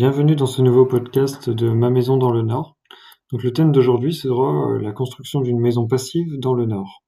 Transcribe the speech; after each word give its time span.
Bienvenue 0.00 0.36
dans 0.36 0.46
ce 0.46 0.62
nouveau 0.62 0.86
podcast 0.86 1.50
de 1.50 1.70
Ma 1.70 1.90
maison 1.90 2.18
dans 2.18 2.30
le 2.30 2.42
Nord. 2.42 2.76
Donc 3.32 3.42
le 3.42 3.52
thème 3.52 3.72
d'aujourd'hui 3.72 4.14
sera 4.14 4.70
euh, 4.70 4.78
la 4.78 4.92
construction 4.92 5.40
d'une 5.40 5.58
maison 5.58 5.88
passive 5.88 6.38
dans 6.38 6.54
le 6.54 6.66
Nord. 6.66 7.02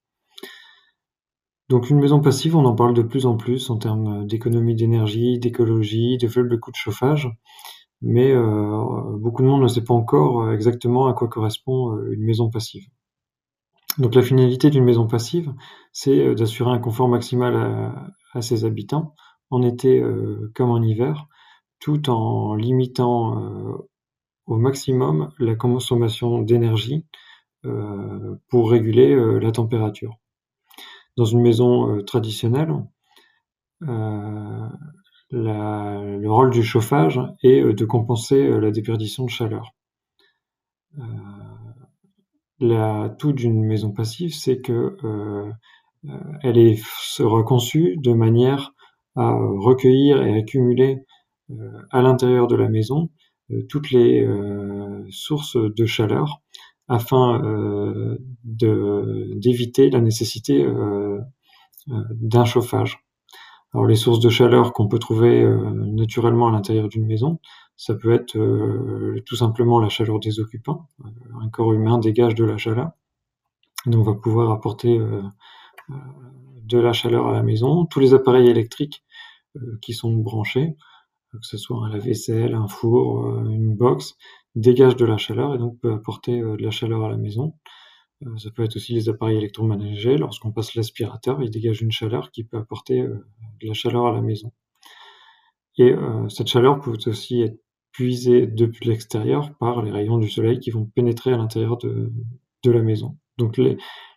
Donc 1.68 1.88
une 1.88 2.00
maison 2.00 2.20
passive, 2.20 2.56
on 2.56 2.64
en 2.64 2.74
parle 2.74 2.94
de 2.94 3.02
plus 3.02 3.26
en 3.26 3.36
plus 3.36 3.70
en 3.70 3.76
termes 3.76 4.26
d'économie 4.26 4.74
d'énergie, 4.74 5.38
d'écologie, 5.38 6.18
de 6.18 6.26
faible 6.26 6.58
coût 6.58 6.72
de 6.72 6.76
chauffage, 6.76 7.30
mais 8.02 8.32
euh, 8.32 9.16
beaucoup 9.18 9.42
de 9.42 9.46
monde 9.46 9.62
ne 9.62 9.68
sait 9.68 9.84
pas 9.84 9.94
encore 9.94 10.42
euh, 10.42 10.52
exactement 10.52 11.06
à 11.06 11.12
quoi 11.12 11.28
correspond 11.28 11.96
une 12.10 12.24
maison 12.24 12.50
passive. 12.50 12.82
Donc 13.98 14.16
la 14.16 14.22
finalité 14.22 14.68
d'une 14.68 14.82
maison 14.82 15.06
passive, 15.06 15.54
c'est 15.92 16.34
d'assurer 16.34 16.72
un 16.72 16.80
confort 16.80 17.08
maximal 17.08 17.54
à, 18.34 18.42
ses 18.42 18.64
habitants, 18.64 19.14
en 19.50 19.62
été 19.62 20.02
comme 20.56 20.70
en 20.70 20.82
hiver, 20.82 21.28
tout 21.80 22.10
en 22.10 22.54
limitant 22.54 23.42
euh, 23.42 23.88
au 24.46 24.56
maximum 24.56 25.32
la 25.38 25.54
consommation 25.54 26.40
d'énergie 26.40 27.06
euh, 27.64 28.36
pour 28.48 28.70
réguler 28.70 29.12
euh, 29.12 29.38
la 29.38 29.50
température. 29.50 30.16
Dans 31.16 31.24
une 31.24 31.40
maison 31.40 32.02
traditionnelle, 32.04 32.72
le 33.80 34.68
rôle 36.26 36.50
du 36.50 36.62
chauffage 36.62 37.20
est 37.42 37.62
de 37.62 37.84
compenser 37.84 38.48
la 38.48 38.70
déperdition 38.70 39.24
de 39.24 39.30
chaleur. 39.30 39.74
L'atout 42.60 43.32
d'une 43.32 43.64
maison 43.64 43.90
passive, 43.90 44.32
c'est 44.32 44.60
que 44.60 44.96
elle 46.42 46.56
est, 46.56 46.80
sera 47.00 47.42
conçue 47.42 47.96
de 47.98 48.12
manière 48.12 48.72
à 49.16 49.32
recueillir 49.32 50.22
et 50.22 50.38
accumuler 50.38 50.94
euh, 50.94 51.09
à 51.90 52.02
l'intérieur 52.02 52.46
de 52.46 52.56
la 52.56 52.68
maison 52.68 53.10
euh, 53.52 53.62
toutes 53.68 53.90
les 53.90 54.24
euh, 54.24 55.04
sources 55.10 55.56
de 55.56 55.86
chaleur 55.86 56.40
afin 56.88 57.40
d'éviter 58.42 59.90
la 59.90 60.00
nécessité 60.00 60.66
d'un 61.86 62.44
chauffage. 62.44 62.98
Alors 63.72 63.86
les 63.86 63.94
sources 63.94 64.18
de 64.18 64.28
chaleur 64.28 64.72
qu'on 64.72 64.88
peut 64.88 64.98
trouver 64.98 65.48
naturellement 65.86 66.48
à 66.48 66.50
l'intérieur 66.50 66.88
d'une 66.88 67.06
maison, 67.06 67.38
ça 67.76 67.94
peut 67.94 68.10
être 68.10 68.36
tout 69.24 69.36
simplement 69.36 69.78
la 69.78 69.88
chaleur 69.88 70.18
des 70.18 70.40
occupants. 70.40 70.88
un 71.40 71.48
corps 71.48 71.72
humain 71.74 71.98
dégage 71.98 72.34
de 72.34 72.44
la 72.44 72.58
chaleur, 72.58 72.90
donc 73.86 74.08
on 74.08 74.10
va 74.10 74.18
pouvoir 74.18 74.50
apporter 74.50 74.98
de 75.88 76.78
la 76.78 76.92
chaleur 76.92 77.28
à 77.28 77.32
la 77.32 77.44
maison. 77.44 77.84
Tous 77.84 78.00
les 78.00 78.14
appareils 78.14 78.48
électriques 78.48 79.04
qui 79.80 79.92
sont 79.92 80.12
branchés 80.12 80.74
que 81.38 81.46
ce 81.46 81.56
soit 81.56 81.84
un 81.84 81.88
lave-vaisselle, 81.88 82.54
un 82.54 82.66
four, 82.66 83.26
euh, 83.26 83.44
une 83.50 83.76
box, 83.76 84.16
dégage 84.54 84.96
de 84.96 85.04
la 85.04 85.16
chaleur 85.16 85.54
et 85.54 85.58
donc 85.58 85.78
peut 85.80 85.92
apporter 85.92 86.40
euh, 86.40 86.56
de 86.56 86.62
la 86.62 86.70
chaleur 86.70 87.04
à 87.04 87.08
la 87.08 87.16
maison. 87.16 87.54
Euh, 88.26 88.36
ça 88.38 88.50
peut 88.50 88.64
être 88.64 88.76
aussi 88.76 88.94
les 88.94 89.08
appareils 89.08 89.36
électroménagers. 89.36 90.18
Lorsqu'on 90.18 90.52
passe 90.52 90.74
l'aspirateur, 90.74 91.42
il 91.42 91.50
dégage 91.50 91.82
une 91.82 91.92
chaleur 91.92 92.30
qui 92.30 92.44
peut 92.44 92.58
apporter 92.58 93.02
de 93.02 93.66
la 93.66 93.74
chaleur 93.74 94.06
à 94.06 94.12
la 94.12 94.20
maison. 94.20 94.52
Et 95.78 95.94
cette 96.28 96.48
chaleur 96.48 96.80
peut 96.80 96.98
aussi 97.06 97.40
être 97.40 97.58
puisée 97.92 98.46
depuis 98.46 98.86
l'extérieur 98.86 99.56
par 99.58 99.82
les 99.82 99.90
rayons 99.90 100.18
du 100.18 100.28
soleil 100.28 100.58
qui 100.58 100.70
vont 100.70 100.84
pénétrer 100.84 101.32
à 101.32 101.38
l'intérieur 101.38 101.78
de, 101.78 102.12
de 102.64 102.70
la 102.70 102.82
maison. 102.82 103.16
Donc 103.38 103.58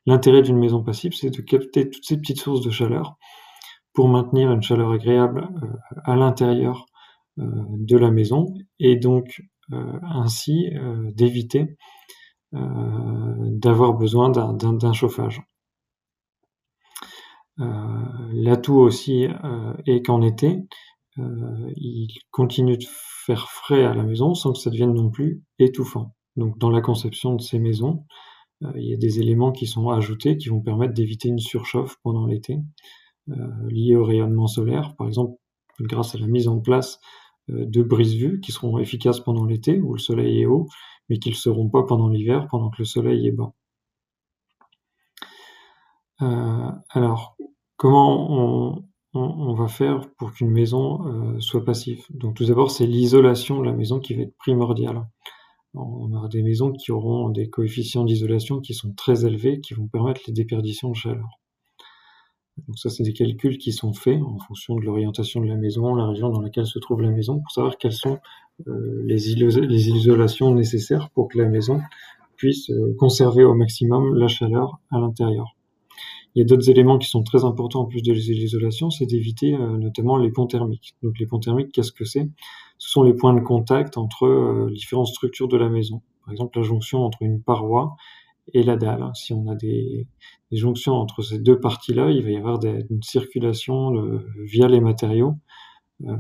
l'intérêt 0.06 0.42
d'une 0.42 0.58
maison 0.58 0.84
passive, 0.84 1.14
c'est 1.14 1.30
de 1.30 1.42
capter 1.42 1.90
toutes 1.90 2.04
ces 2.04 2.18
petites 2.18 2.42
sources 2.42 2.66
de 2.66 2.72
chaleur 2.72 3.16
pour 3.94 4.10
maintenir 4.10 4.52
une 4.52 4.64
chaleur 4.64 4.92
agréable 4.92 5.48
à 6.04 6.18
l'intérieur 6.18 6.86
de 7.38 7.98
la 7.98 8.12
maison 8.12 8.54
et 8.80 8.96
donc 8.96 9.42
euh, 9.72 10.00
ainsi 10.04 10.70
euh, 10.76 11.12
d'éviter 11.12 11.78
d'avoir 12.52 13.96
besoin 13.96 14.30
d'un 14.30 14.94
chauffage. 14.94 15.42
L'atout 17.58 18.76
aussi 18.76 19.26
est 19.88 20.06
qu'en 20.06 20.22
été, 20.22 20.60
il 21.18 22.10
continue 22.30 22.78
de 22.78 22.86
faire 23.26 23.50
frais 23.50 23.84
à 23.86 23.96
la 23.96 24.04
maison 24.04 24.36
sans 24.36 24.54
que 24.54 24.60
ça 24.60 24.70
devienne 24.70 24.94
non 24.94 25.10
plus 25.10 25.42
étouffant. 25.58 26.14
Donc 26.36 26.60
dans 26.60 26.70
la 26.70 26.82
conception 26.82 27.34
de 27.34 27.42
ces 27.42 27.58
maisons, 27.58 28.06
il 28.76 28.88
y 28.88 28.94
a 28.94 28.98
des 28.98 29.20
éléments 29.20 29.52
qui 29.52 29.66
sont 29.66 29.90
ajoutés 29.90 30.38
qui 30.38 30.50
vont 30.50 30.62
permettre 30.62 30.94
d'éviter 30.94 31.30
une 31.30 31.40
surchauffe 31.40 31.98
pendant 32.04 32.28
l'été 32.28 32.60
liée 33.68 33.96
au 33.96 34.04
rayonnement 34.04 34.46
solaire. 34.46 34.96
Par 34.96 35.08
exemple, 35.08 35.40
grâce 35.80 36.14
à 36.14 36.20
la 36.20 36.28
mise 36.28 36.48
en 36.48 36.60
place 36.60 37.00
euh, 37.00 37.23
de 37.50 37.84
brise-vue 37.84 38.40
qui 38.42 38.52
seront 38.52 38.80
efficaces 38.80 39.20
pendant 39.20 39.46
l'été 39.46 39.80
où 39.82 39.94
le 39.94 40.00
soleil 40.00 40.42
est 40.42 40.46
haut, 40.46 40.68
mais 41.10 41.20
qui 41.20 41.30
ne 41.30 41.36
seront 41.36 41.70
pas 41.70 41.84
pendant 41.84 42.08
l'hiver 42.10 42.48
pendant 42.50 42.70
que 42.70 42.78
le 42.80 42.86
soleil 42.86 43.28
est 43.28 43.32
bas. 43.32 43.54
Euh, 46.22 46.72
alors, 46.90 47.36
comment 47.76 48.84
on, 49.14 49.54
va 49.54 49.68
faire 49.68 50.10
pour 50.18 50.34
qu'une 50.34 50.52
maison 50.52 51.08
euh, 51.08 51.40
soit 51.40 51.66
passive? 51.66 52.06
Donc 52.10 52.36
tout 52.36 52.46
d'abord, 52.46 52.72
c'est 52.72 52.88
l'isolation 52.88 53.60
de 53.60 53.66
la 53.66 53.74
maison 53.74 54.00
qui 54.00 54.14
va 54.16 54.24
être 54.24 54.38
primordiale. 54.38 55.06
On 55.74 56.14
aura 56.14 56.28
des 56.28 56.44
maisons 56.44 56.72
qui 56.72 56.92
auront 56.92 57.30
des 57.30 57.50
coefficients 57.50 58.06
d'isolation 58.06 58.60
qui 58.62 58.74
sont 58.74 58.94
très 58.94 59.26
élevés, 59.26 59.60
qui 59.60 59.74
vont 59.74 59.88
permettre 59.88 60.22
les 60.28 60.34
déperditions 60.34 60.92
de 60.92 60.96
chaleur. 60.96 61.43
Donc 62.68 62.80
ça, 62.80 62.90
c'est 62.90 63.04
des 63.04 63.14
calculs 63.14 63.58
qui 63.58 63.72
sont 63.72 63.94
faits 63.94 64.22
en 64.22 64.38
fonction 64.40 64.76
de 64.76 64.82
l'orientation 64.82 65.42
de 65.42 65.48
la 65.48 65.56
maison, 65.56 65.96
la 65.96 66.08
région 66.08 66.30
dans 66.30 66.42
laquelle 66.42 66.66
se 66.66 66.80
trouve 66.80 67.02
la 67.02 67.10
maison, 67.10 67.40
pour 67.40 67.52
savoir 67.52 67.78
quelles 67.78 67.94
sont 67.94 68.20
euh, 68.68 69.02
les, 69.06 69.30
isolations 69.30 70.54
nécessaires 70.54 71.10
pour 71.14 71.28
que 71.28 71.38
la 71.38 71.50
maison 71.50 71.82
puisse 72.38 72.70
euh, 72.70 72.96
conserver 72.98 73.44
au 73.44 73.54
maximum 73.54 74.16
la 74.16 74.28
chaleur 74.28 74.80
à 74.92 75.00
l'intérieur. 75.00 75.56
Il 76.36 76.40
y 76.40 76.42
a 76.42 76.46
d'autres 76.46 76.70
éléments 76.70 76.98
qui 76.98 77.10
sont 77.10 77.24
très 77.24 77.44
importants 77.46 77.82
en 77.82 77.86
plus 77.86 78.02
de 78.02 78.14
l'isolation, 78.14 78.90
c'est 78.90 79.06
d'éviter 79.06 79.54
euh, 79.54 79.78
notamment 79.78 80.18
les 80.18 80.32
ponts 80.32 80.48
thermiques. 80.48 80.96
Donc 81.04 81.20
les 81.20 81.26
ponts 81.26 81.40
thermiques, 81.40 81.72
qu'est-ce 81.72 81.92
que 81.92 82.06
c'est? 82.06 82.30
Ce 82.78 82.90
sont 82.90 83.04
les 83.04 83.14
points 83.14 83.34
de 83.34 83.42
contact 83.42 83.98
entre 83.98 84.70
différentes 84.72 85.08
structures 85.08 85.48
de 85.48 85.58
la 85.58 85.70
maison. 85.70 86.02
Par 86.26 86.32
exemple, 86.32 86.58
la 86.58 86.64
jonction 86.64 87.04
entre 87.04 87.22
une 87.22 87.42
paroi 87.42 87.96
et 88.54 88.64
la 88.64 88.76
dalle. 88.76 89.10
Si 89.14 89.34
on 89.34 89.48
a 89.48 89.56
des, 89.56 90.08
jonctions 90.58 90.94
entre 90.94 91.22
ces 91.22 91.40
deux 91.40 91.60
parties-là, 91.60 92.12
il 92.12 92.24
va 92.24 92.30
y 92.30 92.38
avoir 92.38 92.60
une 92.64 93.02
circulation 93.02 93.96
euh, 93.96 94.26
via 94.44 94.68
les 94.68 94.82
matériaux 94.82 95.36
euh, 96.04 96.16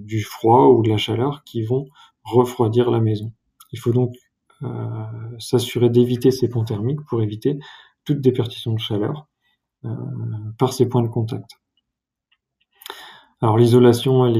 du 0.00 0.22
froid 0.22 0.68
ou 0.68 0.82
de 0.82 0.88
la 0.88 0.96
chaleur 0.96 1.44
qui 1.44 1.62
vont 1.62 1.86
refroidir 2.24 2.90
la 2.90 3.00
maison. 3.00 3.32
Il 3.72 3.78
faut 3.78 3.92
donc 3.92 4.14
euh, 4.62 5.38
s'assurer 5.38 5.90
d'éviter 5.90 6.30
ces 6.30 6.48
ponts 6.48 6.64
thermiques 6.64 7.04
pour 7.08 7.22
éviter 7.22 7.58
toute 8.04 8.20
déperdition 8.20 8.72
de 8.72 8.80
chaleur 8.80 9.28
par 10.58 10.72
ces 10.72 10.88
points 10.88 11.02
de 11.02 11.08
contact. 11.08 11.58
Alors 13.40 13.58
l'isolation, 13.58 14.32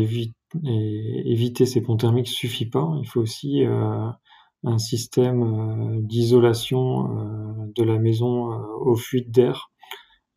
éviter 0.65 1.67
ces 1.67 1.81
ponts 1.81 1.97
thermiques 1.97 2.29
suffit 2.29 2.67
pas. 2.67 2.97
Il 3.01 3.09
faut 3.09 3.21
aussi 3.21 3.65
un 4.65 4.79
système 4.79 5.43
euh, 5.43 6.01
d'isolation 6.03 7.07
euh, 7.07 7.73
de 7.75 7.83
la 7.83 7.99
maison 7.99 8.53
euh, 8.53 8.59
aux 8.81 8.97
fuites 8.97 9.31
d'air 9.31 9.69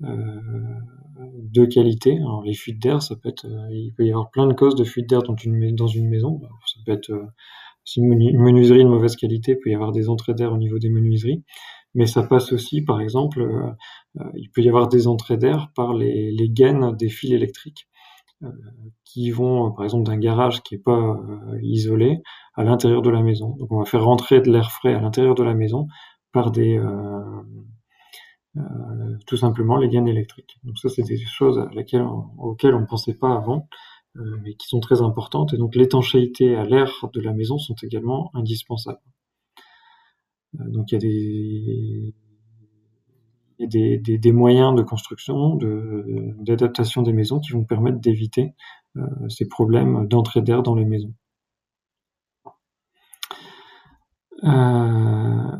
de 0.01 1.63
qualité. 1.63 2.17
Alors 2.17 2.43
les 2.43 2.53
fuites 2.53 2.81
d'air, 2.81 3.01
ça 3.01 3.15
peut 3.15 3.29
être, 3.29 3.45
il 3.71 3.93
peut 3.95 4.05
y 4.05 4.11
avoir 4.11 4.29
plein 4.29 4.45
de 4.45 4.53
causes 4.53 4.75
de 4.75 4.83
fuites 4.83 5.09
d'air 5.09 5.23
dans 5.23 5.37
une, 5.37 6.09
maison. 6.09 6.41
Ça 6.65 6.81
peut 6.85 6.91
être 6.91 7.13
si 7.85 8.01
une 8.01 8.37
menuiserie 8.37 8.83
de 8.83 8.89
mauvaise 8.89 9.15
qualité, 9.15 9.53
il 9.53 9.59
peut 9.63 9.69
y 9.69 9.73
avoir 9.73 9.93
des 9.93 10.09
entrées 10.09 10.33
d'air 10.33 10.51
au 10.51 10.57
niveau 10.57 10.79
des 10.79 10.89
menuiseries, 10.89 11.45
mais 11.93 12.07
ça 12.07 12.23
passe 12.23 12.51
aussi, 12.51 12.81
par 12.81 12.99
exemple, 12.99 13.73
il 14.35 14.51
peut 14.51 14.61
y 14.63 14.67
avoir 14.67 14.89
des 14.89 15.07
entrées 15.07 15.37
d'air 15.37 15.71
par 15.77 15.93
les, 15.93 16.29
les 16.33 16.49
gaines 16.49 16.93
des 16.97 17.07
fils 17.07 17.31
électriques 17.31 17.87
qui 19.03 19.31
vont, 19.31 19.71
par 19.71 19.85
exemple, 19.85 20.05
d'un 20.05 20.17
garage 20.17 20.61
qui 20.61 20.75
est 20.75 20.83
pas 20.83 21.17
isolé 21.61 22.21
à 22.55 22.63
l'intérieur 22.63 23.01
de 23.01 23.09
la 23.09 23.21
maison. 23.21 23.55
Donc 23.57 23.71
on 23.71 23.79
va 23.79 23.85
faire 23.85 24.03
rentrer 24.03 24.41
de 24.41 24.51
l'air 24.51 24.71
frais 24.71 24.93
à 24.93 25.01
l'intérieur 25.01 25.35
de 25.35 25.43
la 25.43 25.53
maison 25.53 25.87
par 26.31 26.51
des 26.51 26.77
euh, 26.77 27.41
euh, 28.57 29.17
tout 29.27 29.37
simplement 29.37 29.77
les 29.77 29.89
gaines 29.89 30.07
électriques. 30.07 30.57
Donc 30.63 30.77
ça 30.77 30.89
c'est 30.89 31.03
des 31.03 31.17
choses 31.17 31.59
à 31.59 31.69
laquelle 31.73 32.05
auxquelles 32.37 32.75
on 32.75 32.81
ne 32.81 32.85
pensait 32.85 33.13
pas 33.13 33.33
avant, 33.33 33.67
euh, 34.17 34.37
mais 34.43 34.55
qui 34.55 34.67
sont 34.67 34.79
très 34.79 35.01
importantes. 35.01 35.53
Et 35.53 35.57
donc 35.57 35.75
l'étanchéité 35.75 36.55
à 36.55 36.65
l'air 36.65 36.91
de 37.13 37.21
la 37.21 37.33
maison 37.33 37.57
sont 37.57 37.75
également 37.83 38.31
indispensables. 38.33 38.99
donc 40.53 40.91
il 40.91 40.95
y 40.95 40.97
a 40.97 40.99
des 40.99 42.15
des, 43.59 43.97
des, 43.97 44.31
moyens 44.31 44.75
de 44.75 44.81
construction, 44.81 45.57
d'adaptation 46.39 47.01
des 47.01 47.13
maisons 47.13 47.39
qui 47.39 47.51
vont 47.51 47.63
permettre 47.63 47.99
d'éviter 47.99 48.53
ces 49.29 49.47
problèmes 49.47 50.07
d'entrée 50.07 50.41
d'air 50.41 50.63
dans 50.63 50.75
les 50.75 50.85
maisons. 50.85 51.13
Euh, 54.43 55.57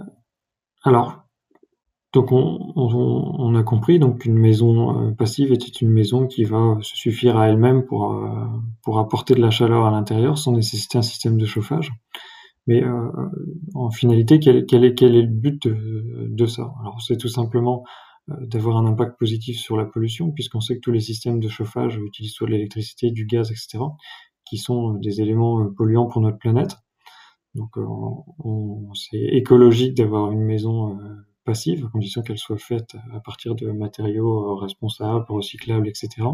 alors, 0.83 1.25
on, 2.15 3.55
a 3.55 3.63
compris 3.63 3.99
donc 3.99 4.25
une 4.25 4.37
maison 4.37 5.13
passive 5.15 5.51
était 5.51 5.67
une 5.67 5.89
maison 5.89 6.27
qui 6.27 6.43
va 6.43 6.77
se 6.81 6.95
suffire 6.95 7.37
à 7.37 7.49
elle-même 7.49 7.85
pour 7.85 8.99
apporter 8.99 9.33
de 9.33 9.41
la 9.41 9.51
chaleur 9.51 9.85
à 9.85 9.91
l'intérieur 9.91 10.37
sans 10.37 10.53
nécessiter 10.53 10.97
un 10.97 11.01
système 11.01 11.37
de 11.37 11.45
chauffage. 11.45 11.91
Mais 12.67 12.83
en 13.75 13.91
finalité, 13.91 14.39
quel, 14.39 14.57
est, 14.57 14.65
quel, 14.65 14.83
est, 14.83 15.21
le 15.21 15.27
but 15.27 15.67
de, 15.67 16.27
de 16.29 16.45
ça? 16.45 16.73
Alors 16.81 17.01
c'est 17.01 17.17
tout 17.17 17.27
simplement 17.27 17.83
d'avoir 18.27 18.77
un 18.77 18.85
impact 18.87 19.19
positif 19.19 19.57
sur 19.57 19.77
la 19.77 19.85
pollution, 19.85 20.31
puisqu'on 20.31 20.61
sait 20.61 20.75
que 20.75 20.79
tous 20.79 20.91
les 20.91 20.99
systèmes 20.99 21.39
de 21.39 21.47
chauffage 21.47 21.97
utilisent 21.97 22.33
soit 22.33 22.47
de 22.47 22.53
l'électricité, 22.53 23.11
du 23.11 23.25
gaz, 23.27 23.51
etc., 23.51 23.83
qui 24.45 24.57
sont 24.57 24.93
des 24.93 25.21
éléments 25.21 25.69
polluants 25.71 26.07
pour 26.07 26.21
notre 26.21 26.39
planète. 26.39 26.75
Donc 27.53 27.77
c'est 28.95 29.17
écologique 29.17 29.95
d'avoir 29.95 30.31
une 30.31 30.41
maison 30.41 30.97
passive, 31.45 31.85
à 31.85 31.89
condition 31.89 32.21
qu'elle 32.23 32.37
soit 32.37 32.57
faite 32.57 32.95
à 33.13 33.19
partir 33.19 33.55
de 33.55 33.71
matériaux 33.71 34.55
responsables, 34.55 35.25
recyclables, 35.29 35.87
etc. 35.87 36.27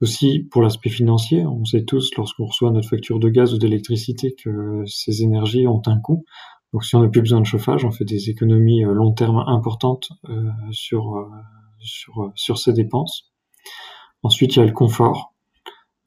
Aussi, 0.00 0.46
pour 0.50 0.62
l'aspect 0.62 0.90
financier, 0.90 1.44
on 1.44 1.64
sait 1.64 1.84
tous, 1.84 2.10
lorsqu'on 2.16 2.46
reçoit 2.46 2.70
notre 2.70 2.88
facture 2.88 3.18
de 3.18 3.28
gaz 3.28 3.54
ou 3.54 3.58
d'électricité, 3.58 4.34
que 4.34 4.84
ces 4.86 5.22
énergies 5.22 5.66
ont 5.66 5.82
un 5.86 5.98
coût. 5.98 6.24
Donc 6.72 6.84
si 6.84 6.94
on 6.94 7.00
n'a 7.00 7.08
plus 7.08 7.22
besoin 7.22 7.40
de 7.40 7.46
chauffage, 7.46 7.84
on 7.84 7.90
fait 7.90 8.04
des 8.04 8.30
économies 8.30 8.82
long 8.82 9.12
terme 9.12 9.42
importantes 9.46 10.10
sur, 10.70 11.28
sur, 11.80 12.30
sur 12.36 12.58
ces 12.58 12.72
dépenses. 12.72 13.32
Ensuite, 14.22 14.56
il 14.56 14.58
y 14.60 14.62
a 14.62 14.66
le 14.66 14.72
confort. 14.72 15.32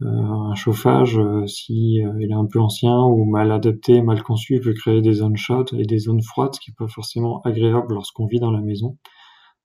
Euh, 0.03 0.07
un 0.07 0.55
chauffage, 0.55 1.17
euh, 1.19 1.45
si 1.45 2.03
euh, 2.03 2.11
il 2.19 2.31
est 2.31 2.35
un 2.35 2.45
peu 2.45 2.59
ancien 2.59 2.97
ou 2.97 3.23
mal 3.25 3.51
adapté, 3.51 4.01
mal 4.01 4.23
conçu, 4.23 4.59
peut 4.59 4.73
créer 4.73 5.01
des 5.01 5.13
zones 5.13 5.37
chaudes 5.37 5.69
et 5.77 5.85
des 5.85 5.99
zones 5.99 6.23
froides, 6.23 6.55
ce 6.55 6.59
qui 6.59 6.71
n'est 6.71 6.75
pas 6.75 6.87
forcément 6.87 7.41
agréable 7.43 7.93
lorsqu'on 7.93 8.25
vit 8.25 8.39
dans 8.39 8.51
la 8.51 8.61
maison. 8.61 8.97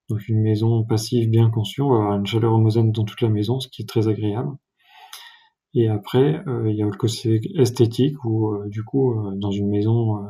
Donc 0.09 0.29
une 0.29 0.41
maison 0.41 0.85
passive 0.85 1.29
bien 1.29 1.51
conçue, 1.51 1.83
on 1.83 1.91
va 1.91 1.97
avoir 1.97 2.19
une 2.19 2.27
chaleur 2.27 2.55
homogène 2.55 2.93
dans 2.93 3.05
toute 3.05 3.21
la 3.21 3.29
maison, 3.29 3.61
ce 3.61 3.69
qui 3.69 3.83
est 3.83 3.89
très 3.89 4.09
agréable. 4.09 4.57
Et 5.75 5.89
après, 5.89 6.43
il 6.65 6.75
y 6.75 6.83
a 6.83 6.87
le 6.87 6.97
côté 6.97 7.41
esthétique 7.57 8.25
où, 8.25 8.57
du 8.67 8.83
coup, 8.83 9.15
dans 9.35 9.51
une 9.51 9.69
maison 9.69 10.25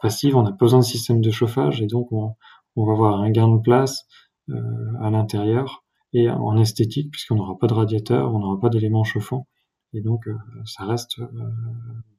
passive, 0.00 0.36
on 0.36 0.44
pas 0.44 0.52
besoin 0.52 0.80
de 0.80 0.84
système 0.84 1.20
de 1.20 1.30
chauffage 1.30 1.82
et 1.82 1.86
donc 1.86 2.12
on, 2.12 2.34
on 2.76 2.86
va 2.86 2.92
avoir 2.92 3.20
un 3.20 3.30
gain 3.30 3.48
de 3.48 3.60
place 3.60 4.06
à 4.48 5.10
l'intérieur 5.10 5.82
et 6.12 6.30
en 6.30 6.56
esthétique 6.58 7.10
puisqu'on 7.10 7.36
n'aura 7.36 7.58
pas 7.58 7.66
de 7.66 7.74
radiateur, 7.74 8.34
on 8.34 8.38
n'aura 8.38 8.60
pas 8.60 8.68
d'éléments 8.68 9.04
chauffants 9.04 9.46
et 9.94 10.00
donc 10.00 10.26
euh, 10.26 10.36
ça 10.64 10.84
reste 10.84 11.18
euh, 11.18 11.26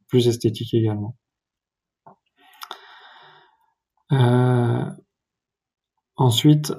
plus 0.07 0.27
esthétique 0.27 0.73
également. 0.73 1.15
Euh, 6.19 6.23
ensuite, 6.23 6.73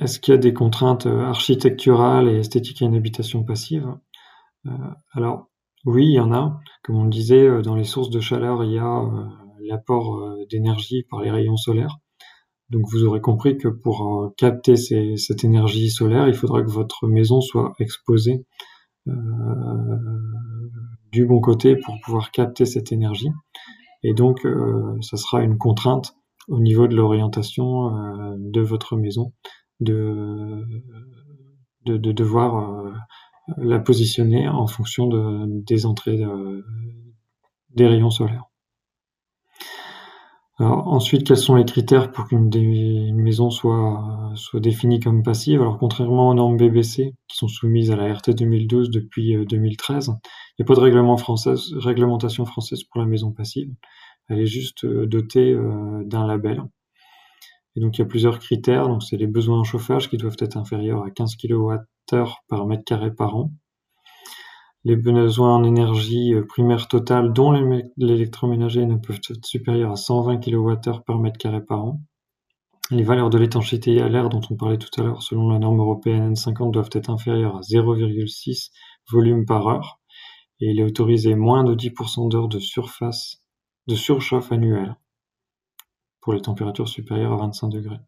est-ce 0.00 0.18
qu'il 0.18 0.32
y 0.32 0.36
a 0.36 0.40
des 0.40 0.54
contraintes 0.54 1.06
architecturales 1.06 2.28
et 2.28 2.38
esthétiques 2.38 2.82
à 2.82 2.86
une 2.86 2.96
habitation 2.96 3.44
passive? 3.44 3.86
Alors 5.12 5.48
oui, 5.84 6.06
il 6.06 6.12
y 6.14 6.20
en 6.20 6.32
a. 6.32 6.60
Comme 6.82 6.96
on 6.96 7.04
le 7.04 7.10
disait, 7.10 7.62
dans 7.62 7.74
les 7.74 7.84
sources 7.84 8.10
de 8.10 8.20
chaleur, 8.20 8.64
il 8.64 8.72
y 8.72 8.78
a 8.78 9.02
l'apport 9.60 10.36
d'énergie 10.50 11.04
par 11.04 11.20
les 11.20 11.30
rayons 11.30 11.56
solaires. 11.56 11.98
Donc 12.70 12.88
vous 12.90 13.04
aurez 13.04 13.20
compris 13.20 13.56
que 13.58 13.68
pour 13.68 14.24
euh, 14.24 14.34
capter 14.36 14.76
cette 14.76 15.44
énergie 15.44 15.90
solaire, 15.90 16.28
il 16.28 16.34
faudra 16.34 16.62
que 16.62 16.70
votre 16.70 17.06
maison 17.06 17.40
soit 17.40 17.74
exposée 17.78 18.46
euh, 19.06 19.12
du 21.12 21.26
bon 21.26 21.40
côté 21.40 21.76
pour 21.76 21.94
pouvoir 22.04 22.30
capter 22.30 22.64
cette 22.64 22.90
énergie. 22.90 23.30
Et 24.02 24.14
donc, 24.14 24.44
euh, 24.44 24.96
ça 25.02 25.16
sera 25.16 25.42
une 25.42 25.58
contrainte 25.58 26.16
au 26.48 26.60
niveau 26.60 26.86
de 26.86 26.94
l'orientation 26.94 27.90
de 28.38 28.60
votre 28.60 28.96
maison 28.96 29.32
de, 29.80 30.64
de, 31.86 32.12
devoir 32.12 32.92
la 33.58 33.78
positionner 33.78 34.48
en 34.48 34.66
fonction 34.66 35.08
des 35.46 35.86
entrées 35.86 36.22
des 37.70 37.86
rayons 37.86 38.10
solaires. 38.10 38.44
Alors 40.58 40.86
ensuite, 40.86 41.26
quels 41.26 41.36
sont 41.36 41.56
les 41.56 41.64
critères 41.64 42.12
pour 42.12 42.28
qu'une 42.28 42.48
maison 43.16 43.50
soit, 43.50 44.30
soit 44.36 44.60
définie 44.60 45.00
comme 45.00 45.24
passive? 45.24 45.60
Alors 45.60 45.78
contrairement 45.78 46.28
aux 46.28 46.34
normes 46.34 46.56
BBC 46.56 47.12
qui 47.26 47.36
sont 47.36 47.48
soumises 47.48 47.90
à 47.90 47.96
la 47.96 48.14
RT 48.14 48.30
2012 48.36 48.90
depuis 48.90 49.36
2013, 49.46 50.10
euh, 50.10 50.12
il 50.12 50.62
n'y 50.62 50.64
a 50.64 50.66
pas 50.66 50.76
de 50.76 50.80
réglementation 50.80 52.44
française 52.44 52.84
pour 52.84 53.00
la 53.00 53.06
maison 53.06 53.32
passive. 53.32 53.68
Elle 54.28 54.40
est 54.40 54.46
juste 54.46 54.84
euh, 54.84 55.06
dotée 55.06 55.52
euh, 55.52 56.02
d'un 56.04 56.26
label. 56.26 56.62
Et 57.76 57.80
donc 57.80 57.98
il 57.98 58.00
y 58.00 58.04
a 58.04 58.06
plusieurs 58.06 58.38
critères. 58.38 58.88
Donc 58.88 59.02
c'est 59.02 59.16
les 59.16 59.26
besoins 59.26 59.60
en 59.60 59.64
chauffage 59.64 60.08
qui 60.08 60.16
doivent 60.16 60.36
être 60.40 60.56
inférieurs 60.56 61.02
à 61.04 61.10
15 61.10 61.36
kWh 61.36 61.76
par 62.48 62.66
mètre 62.66 62.84
carré 62.84 63.12
par 63.12 63.36
an 63.36 63.50
les 64.84 64.96
besoins 64.96 65.56
en 65.56 65.64
énergie 65.64 66.34
euh, 66.34 66.46
primaire 66.46 66.88
totale 66.88 67.32
dont 67.32 67.52
l'électroménager 67.96 68.84
ne 68.84 68.96
peuvent 68.96 69.20
être 69.30 69.44
supérieurs 69.44 69.92
à 69.92 69.96
120 69.96 70.38
kWh 70.38 71.02
par 71.06 71.18
mètre 71.18 71.38
carré 71.38 71.64
par 71.64 71.84
an. 71.84 72.00
Les 72.90 73.02
valeurs 73.02 73.30
de 73.30 73.38
l'étanchéité 73.38 74.02
à 74.02 74.08
l'air 74.10 74.28
dont 74.28 74.42
on 74.50 74.56
parlait 74.56 74.76
tout 74.76 75.00
à 75.00 75.02
l'heure 75.04 75.22
selon 75.22 75.48
la 75.48 75.58
norme 75.58 75.80
européenne 75.80 76.34
N50 76.34 76.70
doivent 76.70 76.90
être 76.92 77.08
inférieures 77.08 77.56
à 77.56 77.60
0,6 77.60 78.70
volume 79.10 79.46
par 79.46 79.66
heure 79.66 80.00
et 80.60 80.70
il 80.70 80.78
est 80.78 80.84
autorisé 80.84 81.34
moins 81.34 81.64
de 81.64 81.74
10% 81.74 82.28
d'heures 82.28 82.48
de 82.48 82.58
surface 82.58 83.42
de 83.86 83.94
surchauffe 83.94 84.52
annuelle 84.52 84.96
pour 86.20 86.32
les 86.32 86.40
températures 86.40 86.88
supérieures 86.88 87.32
à 87.32 87.36
25 87.36 87.68
degrés. 87.68 88.00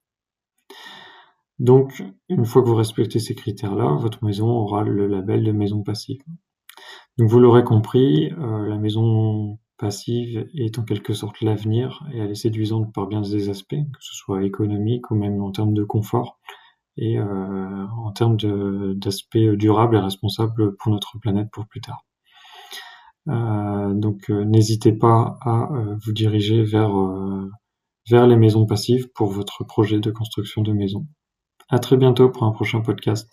Donc, 1.58 2.02
une 2.28 2.44
fois 2.44 2.62
que 2.62 2.68
vous 2.68 2.74
respectez 2.74 3.18
ces 3.18 3.34
critères-là, 3.34 3.96
votre 3.96 4.24
maison 4.24 4.48
aura 4.48 4.82
le 4.84 5.06
label 5.06 5.44
de 5.44 5.52
maison 5.52 5.82
passive. 5.82 6.20
Donc 7.18 7.30
vous 7.30 7.40
l'aurez 7.40 7.64
compris, 7.64 8.30
euh, 8.32 8.66
la 8.66 8.76
maison 8.76 9.58
passive 9.78 10.46
est 10.54 10.78
en 10.78 10.84
quelque 10.84 11.14
sorte 11.14 11.40
l'avenir 11.40 12.06
et 12.12 12.18
elle 12.18 12.30
est 12.30 12.34
séduisante 12.34 12.92
par 12.92 13.06
bien 13.06 13.22
des 13.22 13.48
aspects, 13.48 13.74
que 13.74 14.00
ce 14.00 14.14
soit 14.14 14.44
économique 14.44 15.10
ou 15.10 15.14
même 15.14 15.42
en 15.42 15.50
termes 15.50 15.74
de 15.74 15.84
confort 15.84 16.38
et 16.98 17.18
euh, 17.18 17.86
en 17.98 18.12
termes 18.12 18.36
d'aspects 18.94 19.38
durables 19.38 19.96
et 19.96 20.00
responsables 20.00 20.76
pour 20.76 20.92
notre 20.92 21.18
planète 21.18 21.48
pour 21.52 21.66
plus 21.66 21.80
tard. 21.80 22.04
Euh, 23.28 23.92
donc 23.94 24.28
n'hésitez 24.28 24.92
pas 24.92 25.38
à 25.40 25.70
vous 26.04 26.12
diriger 26.12 26.62
vers, 26.62 26.92
vers 28.08 28.26
les 28.26 28.36
maisons 28.36 28.66
passives 28.66 29.08
pour 29.14 29.30
votre 29.30 29.64
projet 29.64 30.00
de 30.00 30.10
construction 30.10 30.62
de 30.62 30.72
maison. 30.72 31.06
À 31.68 31.78
très 31.78 31.96
bientôt 31.96 32.28
pour 32.28 32.44
un 32.44 32.52
prochain 32.52 32.80
podcast. 32.80 33.28